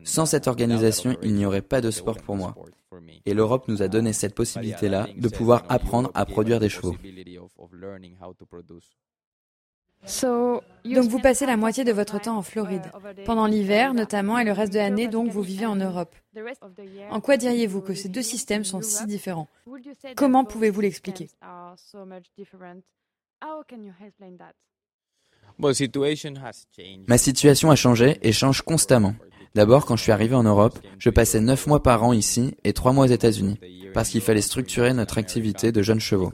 [0.04, 2.56] Sans cette organisation, il n'y aurait pas de sport pour moi.
[3.26, 6.96] Et l'Europe nous a donné cette possibilité-là de pouvoir apprendre à produire des chevaux.
[10.86, 12.92] Donc vous passez la moitié de votre temps en Floride,
[13.26, 16.16] pendant l'hiver notamment, et le reste de l'année, donc vous vivez en Europe.
[17.10, 19.48] En quoi diriez-vous que ces deux systèmes sont si différents?
[20.16, 21.30] Comment pouvez-vous l'expliquer?
[25.60, 29.16] Ma situation a changé et change constamment.
[29.56, 32.74] D'abord, quand je suis arrivé en Europe, je passais 9 mois par an ici et
[32.74, 33.60] 3 mois aux États-Unis,
[33.94, 36.32] parce qu'il fallait structurer notre activité de jeunes chevaux.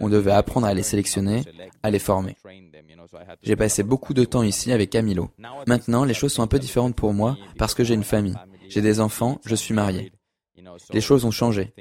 [0.00, 1.42] On devait apprendre à les sélectionner,
[1.82, 2.36] à les former.
[3.42, 5.30] J'ai passé beaucoup de temps ici avec Camilo.
[5.66, 8.34] Maintenant, les choses sont un peu différentes pour moi parce que j'ai une famille.
[8.68, 10.12] J'ai des enfants, je suis marié.
[10.92, 11.72] Les choses ont changé.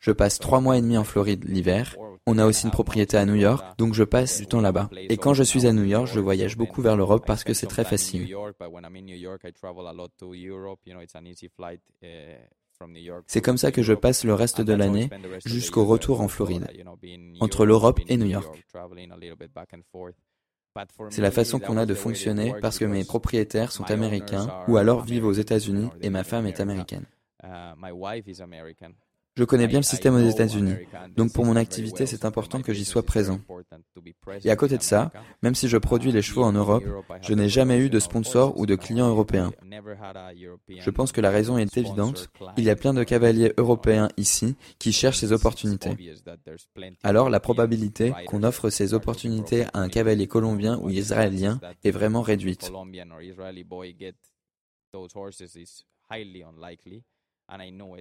[0.00, 1.96] Je passe trois mois et demi en Floride l'hiver.
[2.26, 4.90] On a aussi une propriété à New York, donc je passe du temps là-bas.
[4.96, 7.66] Et quand je suis à New York, je voyage beaucoup vers l'Europe parce que c'est
[7.66, 8.34] très facile.
[13.26, 15.10] C'est comme ça que je passe le reste de l'année
[15.44, 16.68] jusqu'au retour en Floride,
[17.40, 18.64] entre l'Europe et New York.
[21.10, 25.02] C'est la façon qu'on a de fonctionner parce que mes propriétaires sont américains ou alors
[25.02, 27.06] vivent aux États-Unis et ma femme est américaine.
[29.38, 30.74] Je connais bien le système aux États-Unis,
[31.16, 33.40] donc pour mon activité, c'est important que j'y sois présent.
[34.42, 36.82] Et à côté de ça, même si je produis les chevaux en Europe,
[37.22, 39.52] je n'ai jamais eu de sponsor ou de clients européens.
[40.80, 42.28] Je pense que la raison est évidente.
[42.56, 45.96] Il y a plein de cavaliers européens ici qui cherchent ces opportunités.
[47.04, 52.22] Alors la probabilité qu'on offre ces opportunités à un cavalier colombien ou israélien est vraiment
[52.22, 52.72] réduite.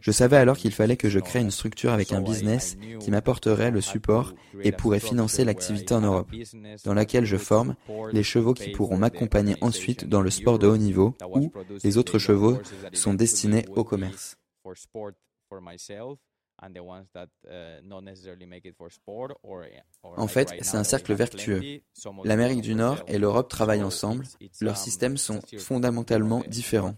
[0.02, 3.72] Je savais alors qu'il fallait que je crée une structure avec un business qui m'apporterait
[3.72, 6.30] le support et pourrait financer l'activité en Europe,
[6.84, 7.76] dans laquelle je forme
[8.12, 11.52] les chevaux qui pourront m'accompagner ensuite dans le sport de haut niveau ou
[11.84, 12.58] les autres chevaux
[12.94, 14.38] sont destinés au commerce.
[20.04, 21.82] En fait, c'est un cercle vertueux.
[22.24, 24.26] L'Amérique du Nord et l'Europe travaillent ensemble.
[24.62, 26.96] Leurs systèmes sont fondamentalement différents.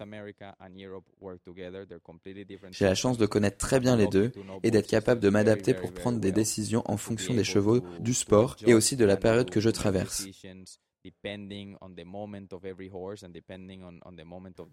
[2.71, 4.31] J'ai la chance de connaître très bien les deux
[4.63, 8.55] et d'être capable de m'adapter pour prendre des décisions en fonction des chevaux, du sport
[8.65, 10.27] et aussi de la période que je traverse.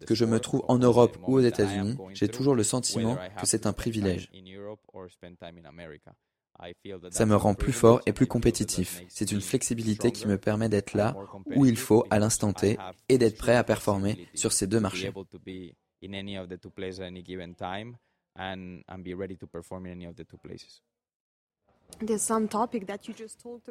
[0.07, 3.67] Que je me trouve en Europe ou aux États-Unis, j'ai toujours le sentiment que c'est
[3.67, 4.31] un privilège.
[7.11, 9.03] Ça me rend plus fort et plus compétitif.
[9.09, 11.15] C'est une flexibilité qui me permet d'être là
[11.55, 15.13] où il faut à l'instant T et d'être prêt à performer sur ces deux marchés.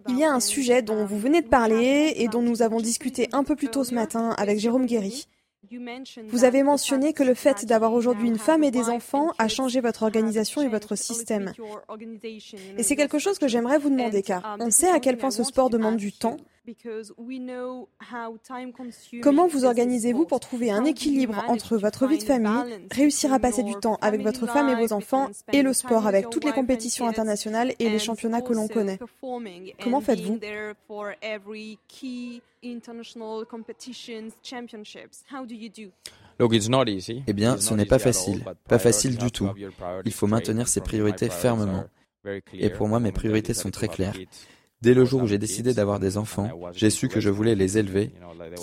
[0.07, 3.29] Il y a un sujet dont vous venez de parler et dont nous avons discuté
[3.31, 5.27] un peu plus tôt ce matin avec Jérôme Guéry.
[6.27, 9.81] Vous avez mentionné que le fait d'avoir aujourd'hui une femme et des enfants a changé
[9.81, 11.53] votre organisation et votre système.
[12.77, 15.43] Et c'est quelque chose que j'aimerais vous demander car on sait à quel point ce
[15.43, 16.37] sport demande du temps.
[19.21, 23.63] Comment vous organisez-vous pour trouver un équilibre entre votre vie de famille, réussir à passer
[23.63, 27.07] du temps avec votre femme et vos enfants et le sport avec toutes les compétitions
[27.07, 28.99] internationales et les championnats que l'on connaît.
[29.81, 30.39] Comment faites-vous
[37.27, 39.49] eh bien, ce n'est pas facile, pas facile du tout.
[40.03, 41.85] Il faut maintenir ses priorités fermement.
[42.53, 44.15] Et pour moi, mes priorités sont très claires.
[44.85, 47.79] Dès le jour où j'ai décidé d'avoir des enfants, j'ai su que je voulais les
[47.79, 48.11] élever,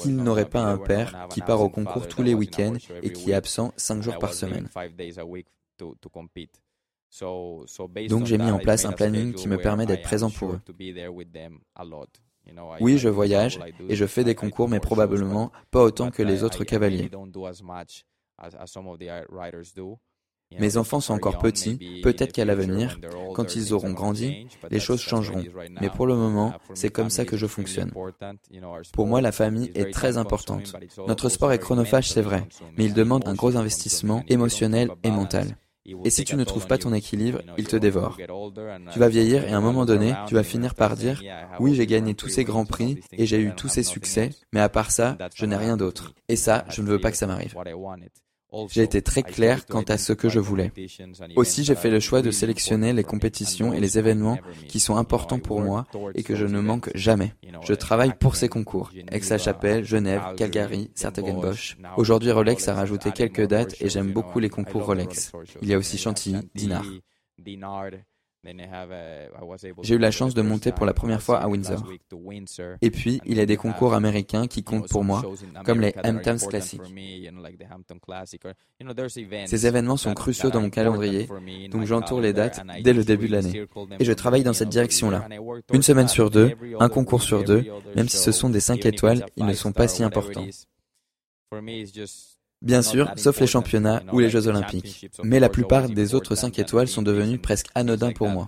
[0.01, 3.35] qu'ils n'auraient pas un père qui part au concours tous les week-ends et qui est
[3.35, 4.69] absent cinq jours par semaine.
[8.09, 10.61] Donc j'ai mis en place un planning qui me permet d'être présent pour eux.
[12.81, 13.59] Oui, je voyage
[13.89, 17.11] et je fais des concours, mais probablement pas autant que les autres cavaliers.
[20.59, 22.99] Mes enfants sont encore petits, peut-être qu'à l'avenir,
[23.35, 25.45] quand ils auront grandi, les choses changeront.
[25.81, 27.93] Mais pour le moment, c'est comme ça que je fonctionne.
[28.93, 30.75] Pour moi, la famille est très importante.
[31.07, 35.57] Notre sport est chronophage, c'est vrai, mais il demande un gros investissement émotionnel et mental.
[36.05, 38.17] Et si tu ne trouves pas ton équilibre, il te dévore.
[38.93, 41.21] Tu vas vieillir et à un moment donné, tu vas finir par dire,
[41.59, 44.69] oui, j'ai gagné tous ces grands prix et j'ai eu tous ces succès, mais à
[44.69, 46.12] part ça, je n'ai rien d'autre.
[46.29, 47.57] Et ça, je ne veux pas que ça m'arrive.
[48.69, 50.73] J'ai été très clair quant à ce que je voulais.
[51.37, 54.38] Aussi, j'ai fait le choix de sélectionner les compétitions et les événements
[54.69, 57.35] qui sont importants pour moi et que je ne manque jamais.
[57.62, 58.91] Je travaille pour ces concours.
[59.11, 61.77] Aix-la-Chapelle, Genève, Calgary, Sertogenbosch.
[61.97, 65.33] Aujourd'hui, Rolex a rajouté quelques dates et j'aime beaucoup les concours Rolex.
[65.62, 66.85] Il y a aussi Chantilly, Dinard.
[69.83, 71.85] J'ai eu la chance de monter pour la première fois à Windsor.
[72.81, 75.23] Et puis, il y a des concours américains qui comptent pour moi,
[75.65, 76.81] comme les Hamptons Classic.
[79.47, 81.29] Ces événements sont cruciaux dans mon calendrier,
[81.71, 83.67] donc j'entoure les dates dès le début de l'année.
[84.01, 85.29] Et je travaille dans cette direction-là.
[85.73, 89.27] Une semaine sur deux, un concours sur deux, même si ce sont des 5 étoiles,
[89.37, 90.47] ils ne sont pas si importants.
[92.62, 95.09] Bien sûr, sauf les championnats ou les Jeux olympiques.
[95.22, 98.46] Mais la plupart des autres 5 étoiles sont devenus presque anodins pour moi.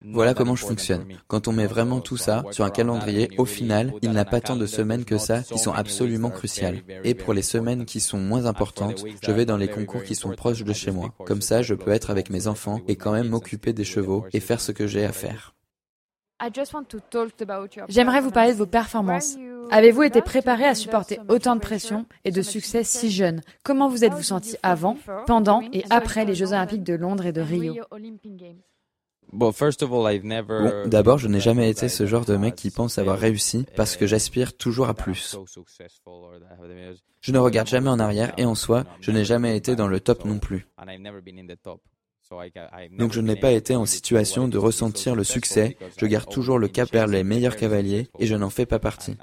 [0.00, 1.06] Voilà comment je fonctionne.
[1.26, 4.54] Quand on met vraiment tout ça sur un calendrier, au final, il n'a pas tant
[4.54, 6.82] de semaines que ça qui sont absolument cruciales.
[7.02, 10.30] Et pour les semaines qui sont moins importantes, je vais dans les concours qui sont
[10.30, 11.12] proches de chez moi.
[11.26, 14.40] Comme ça, je peux être avec mes enfants et quand même m'occuper des chevaux et
[14.40, 15.57] faire ce que j'ai à faire.
[17.88, 19.36] J'aimerais vous parler de vos performances.
[19.70, 23.42] Avez-vous été préparé à supporter autant de pression et de succès si jeune?
[23.64, 24.96] Comment vous êtes-vous senti avant,
[25.26, 27.74] pendant et après les Jeux olympiques de Londres et de Rio?
[29.30, 29.52] Bon,
[30.86, 34.06] d'abord, je n'ai jamais été ce genre de mec qui pense avoir réussi parce que
[34.06, 35.36] j'aspire toujours à plus.
[37.20, 40.00] Je ne regarde jamais en arrière et en soi, je n'ai jamais été dans le
[40.00, 40.66] top non plus.
[42.98, 46.68] Donc je n'ai pas été en situation de ressentir le succès, je garde toujours le
[46.68, 49.16] cap vers les meilleurs cavaliers et je n'en fais pas partie.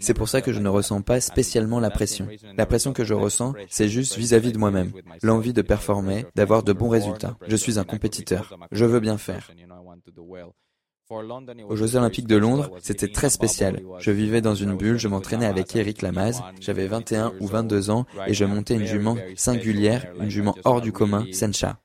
[0.00, 2.26] C'est pour ça que je ne ressens pas spécialement la pression.
[2.56, 4.92] La pression que je ressens, c'est juste vis-à-vis de moi-même.
[5.22, 7.36] L'envie de performer, d'avoir de bons résultats.
[7.46, 8.56] Je suis un compétiteur.
[8.72, 9.50] Je veux bien faire.
[11.10, 13.82] Aux Jeux Olympiques de Londres, c'était très spécial.
[13.98, 18.06] Je vivais dans une bulle, je m'entraînais avec Eric Lamaze, j'avais 21 ou 22 ans
[18.26, 21.78] et je montais une jument singulière, une jument hors du commun, Sencha.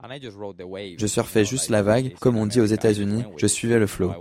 [0.00, 4.12] Je surfais juste la vague, comme on dit aux États-Unis, je suivais le flot.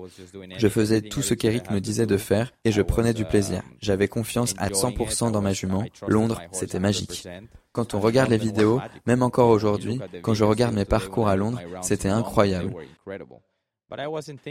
[0.58, 3.62] Je faisais tout ce qu'Eric me disait de faire et je prenais du plaisir.
[3.80, 5.86] J'avais confiance à 100% dans ma jument.
[6.08, 7.28] Londres, c'était magique.
[7.74, 11.62] Quand on regarde les vidéos, même encore aujourd'hui, quand je regarde mes parcours à Londres,
[11.84, 12.74] c'était incroyable.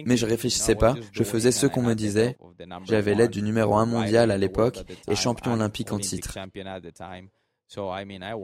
[0.07, 2.37] Mais je réfléchissais pas, je faisais ce qu'on me disait.
[2.85, 6.39] J'avais l'aide du numéro 1 mondial à l'époque et champion olympique en titre.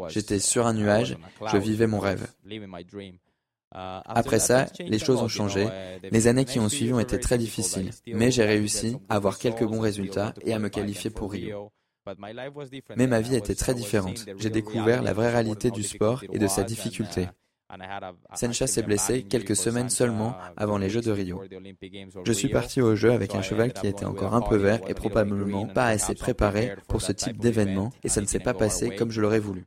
[0.08, 1.16] J'étais sur un nuage,
[1.50, 2.26] je vivais mon rêve.
[3.70, 5.68] Après ça, les choses ont changé.
[6.10, 9.64] Les années qui ont suivi ont été très difficiles, mais j'ai réussi à avoir quelques
[9.64, 11.70] bons résultats et à me qualifier pour Rio.
[12.96, 14.26] Mais ma vie était très différente.
[14.38, 17.28] J'ai découvert la vraie réalité du sport et de sa difficulté.
[18.34, 21.42] Sencha s'est blessé quelques semaines seulement avant les Jeux de Rio.
[22.24, 24.94] Je suis parti au jeu avec un cheval qui était encore un peu vert et
[24.94, 29.10] probablement pas assez préparé pour ce type d'événement et ça ne s'est pas passé comme
[29.10, 29.64] je l'aurais voulu.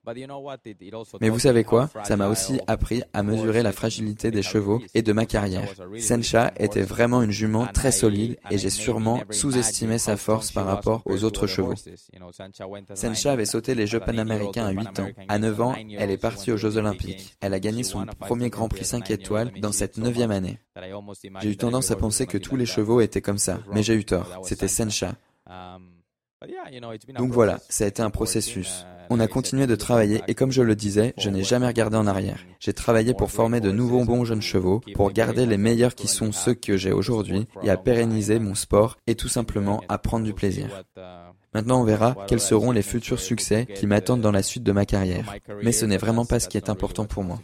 [1.22, 1.90] Mais vous savez quoi?
[2.04, 5.70] Ça m'a aussi appris à mesurer la fragilité des chevaux et de ma carrière.
[6.00, 11.02] Sencha était vraiment une jument très solide et j'ai sûrement sous-estimé sa force par rapport
[11.06, 11.76] aux autres chevaux.
[12.94, 15.10] Sencha avait sauté les Jeux panaméricains à 8 ans.
[15.28, 17.36] À 9 ans, elle est partie aux Jeux olympiques.
[17.42, 20.60] Elle a gagné son premier Grand Prix 5 étoiles dans cette neuvième année.
[21.42, 24.06] J'ai eu tendance à penser que tous les chevaux étaient comme ça, mais j'ai eu
[24.06, 24.42] tort.
[24.44, 25.16] C'était Sencha.
[27.18, 28.86] Donc voilà, ça a été un processus.
[29.10, 32.08] On a continué de travailler et comme je le disais, je n'ai jamais regardé en
[32.08, 32.40] arrière.
[32.60, 36.32] J'ai travaillé pour former de nouveaux bons jeunes chevaux, pour garder les meilleurs qui sont
[36.32, 40.34] ceux que j'ai aujourd'hui et à pérenniser mon sport et tout simplement à prendre du
[40.34, 40.84] plaisir.
[41.56, 44.86] Maintenant, on verra quels seront les futurs succès qui m'attendent dans la suite de ma
[44.86, 45.34] carrière.
[45.64, 47.40] Mais ce n'est vraiment pas ce qui est important pour moi.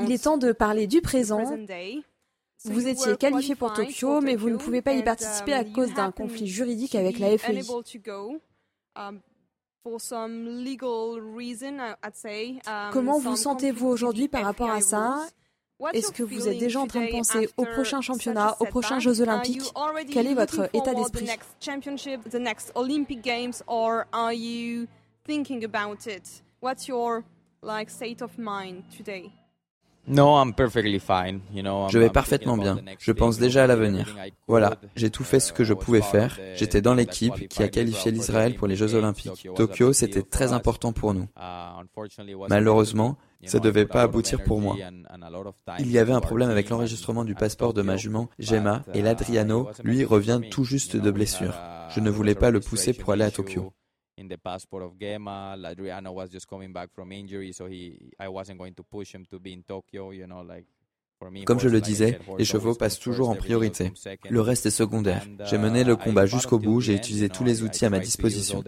[0.00, 1.42] Il est temps de parler du présent.
[2.66, 6.12] Vous étiez qualifié pour Tokyo, mais vous ne pouvez pas y participer à cause d'un
[6.12, 7.62] conflit juridique avec la FEI.
[12.92, 15.26] Comment vous sentez-vous aujourd'hui par rapport à ça
[15.92, 19.20] Est-ce que vous êtes déjà en train de penser au prochain championnat, aux prochains Jeux
[19.20, 19.72] olympiques?
[20.10, 21.28] Quel est votre état d'esprit?
[26.62, 27.20] What's your
[27.62, 29.30] like state of mind today?
[30.06, 32.78] Je vais parfaitement bien.
[32.98, 34.14] Je pense déjà à l'avenir.
[34.46, 36.38] Voilà, j'ai tout fait ce que je pouvais faire.
[36.54, 39.48] J'étais dans l'équipe qui a qualifié l'Israël pour les Jeux Olympiques.
[39.54, 41.26] Tokyo, c'était très important pour nous.
[42.48, 44.76] Malheureusement, ça ne devait pas aboutir pour moi.
[45.78, 49.68] Il y avait un problème avec l'enregistrement du passeport de ma jument, Gemma, et l'Adriano,
[49.82, 51.54] lui, revient tout juste de blessure.
[51.90, 53.72] Je ne voulais pas le pousser pour aller à Tokyo
[54.18, 55.56] in the passport of Gemma.
[55.64, 59.24] Adriano was just coming back from injury, so he, I wasn't going to push him
[59.30, 60.66] to be in Tokyo, you know, like.
[61.44, 63.92] Comme je le disais, les chevaux passent toujours en priorité.
[64.28, 65.26] Le reste est secondaire.
[65.44, 68.62] J'ai mené le combat jusqu'au bout, j'ai utilisé tous les outils à ma disposition.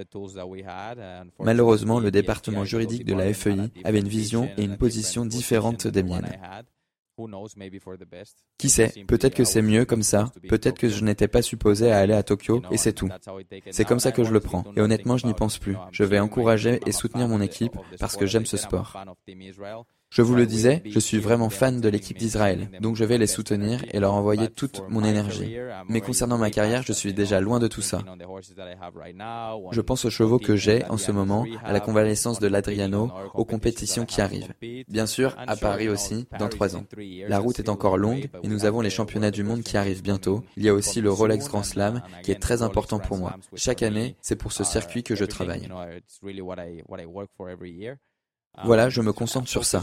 [1.39, 6.03] Malheureusement, le département juridique de la FEI avait une vision et une position différentes des
[6.03, 6.39] miennes.
[8.59, 11.99] Qui sait, peut-être que c'est mieux comme ça, peut-être que je n'étais pas supposé à
[11.99, 13.09] aller à Tokyo et c'est tout.
[13.71, 14.65] C'est comme ça que je le prends.
[14.77, 15.77] Et honnêtement, je n'y pense plus.
[15.93, 18.97] Je vais encourager et soutenir mon équipe parce que j'aime ce sport.
[20.17, 23.27] Je vous le disais, je suis vraiment fan de l'équipe d'Israël, donc je vais les
[23.27, 25.55] soutenir et leur envoyer toute mon énergie.
[25.91, 28.03] Mais concernant ma carrière, je suis déjà loin de tout ça.
[29.73, 33.45] Je pense aux chevaux que j'ai en ce moment, à la convalescence de l'Adriano, aux
[33.45, 34.55] compétitions qui arrivent.
[34.89, 36.87] Bien sûr, à Paris aussi, dans trois ans.
[37.29, 40.43] La route est encore longue et nous avons les championnats du monde qui arrivent bientôt.
[40.57, 43.37] Il y a aussi le Rolex Grand Slam qui est très important pour moi.
[43.55, 45.69] Chaque année, c'est pour ce circuit que je travaille.
[48.65, 49.83] Voilà, je me concentre sur ça.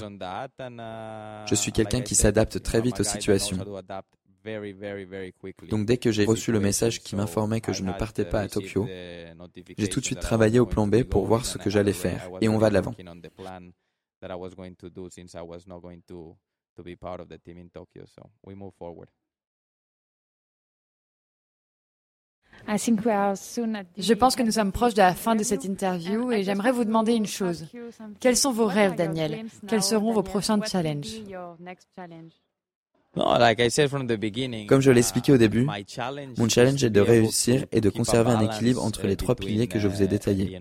[1.45, 3.57] Je suis quelqu'un qui s'adapte très vite aux situations.
[5.69, 8.47] Donc dès que j'ai reçu le message qui m'informait que je ne partais pas à
[8.47, 8.85] Tokyo,
[9.77, 12.29] j'ai tout de suite travaillé au plan B pour voir ce que j'allais faire.
[12.41, 12.93] Et on va de l'avant.
[22.67, 26.85] Je pense que nous sommes proches de la fin de cette interview et j'aimerais vous
[26.85, 27.65] demander une chose.
[28.19, 29.45] Quels sont vos rêves, Daniel?
[29.67, 31.21] Quels seront vos prochains challenges?
[33.15, 35.67] comme je l'expliquais au début,
[36.37, 39.79] mon challenge est de réussir et de conserver un équilibre entre les trois piliers que
[39.79, 40.59] je vous ai détaillés.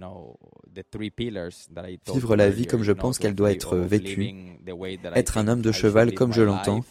[2.12, 4.34] Vivre la vie comme je pense qu'elle doit être vécue,
[5.14, 6.84] être un homme de cheval comme je l'entends,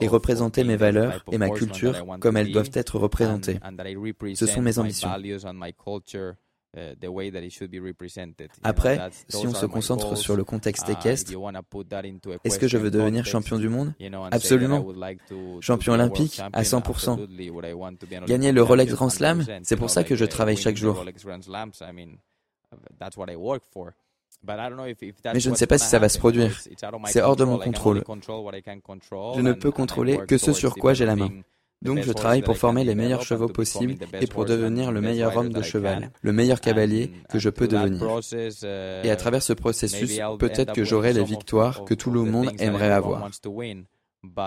[0.00, 3.58] et représenter mes valeurs et ma culture comme elles doivent être représentées.
[4.34, 5.10] Ce sont mes ambitions.
[8.62, 11.32] Après, si on se concentre sur le contexte équestre,
[12.44, 13.94] est-ce que je veux devenir champion du monde?
[14.30, 14.86] Absolument.
[15.60, 18.26] Champion olympique à 100%.
[18.26, 21.04] Gagner le Rolex Grand Slam, c'est pour ça que je travaille chaque jour.
[24.44, 26.58] Mais je ne sais pas si ça va se produire.
[27.06, 28.04] C'est hors de mon contrôle.
[28.06, 31.30] Je ne peux contrôler que ce sur quoi j'ai la main.
[31.82, 35.52] Donc je travaille pour former les meilleurs chevaux possibles et pour devenir le meilleur homme
[35.52, 38.02] de cheval, le meilleur cavalier que je peux devenir.
[39.04, 42.90] Et à travers ce processus, peut-être que j'aurai les victoires que tout le monde aimerait
[42.92, 43.28] avoir.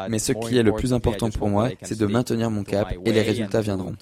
[0.09, 3.11] Mais ce qui est le plus important pour moi, c'est de maintenir mon cap et
[3.11, 3.95] les résultats viendront.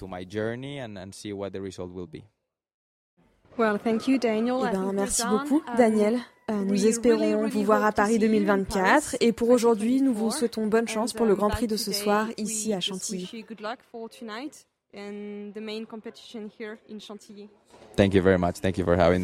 [4.66, 6.18] Eh ben, merci beaucoup, Daniel.
[6.50, 10.88] Euh, nous espérons vous voir à Paris 2024 et pour aujourd'hui, nous vous souhaitons bonne
[10.88, 13.44] chance pour le Grand Prix de ce soir ici à Chantilly.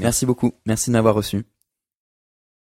[0.02, 0.52] Merci beaucoup.
[0.66, 1.44] Merci de m'avoir reçu.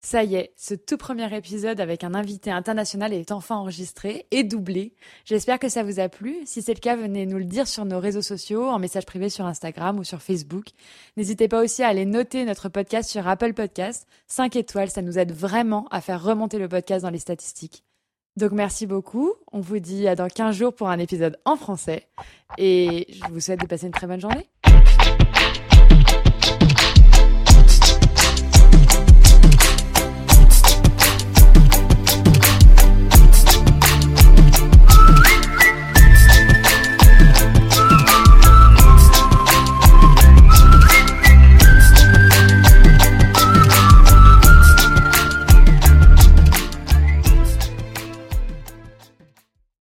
[0.01, 4.43] Ça y est, ce tout premier épisode avec un invité international est enfin enregistré et
[4.43, 4.93] doublé.
[5.25, 6.37] J'espère que ça vous a plu.
[6.45, 9.29] Si c'est le cas, venez nous le dire sur nos réseaux sociaux, en message privé
[9.29, 10.67] sur Instagram ou sur Facebook.
[11.17, 14.07] N'hésitez pas aussi à aller noter notre podcast sur Apple Podcasts.
[14.27, 17.83] 5 étoiles, ça nous aide vraiment à faire remonter le podcast dans les statistiques.
[18.37, 19.33] Donc merci beaucoup.
[19.51, 22.07] On vous dit à dans 15 jours pour un épisode en français.
[22.59, 24.47] Et je vous souhaite de passer une très bonne journée.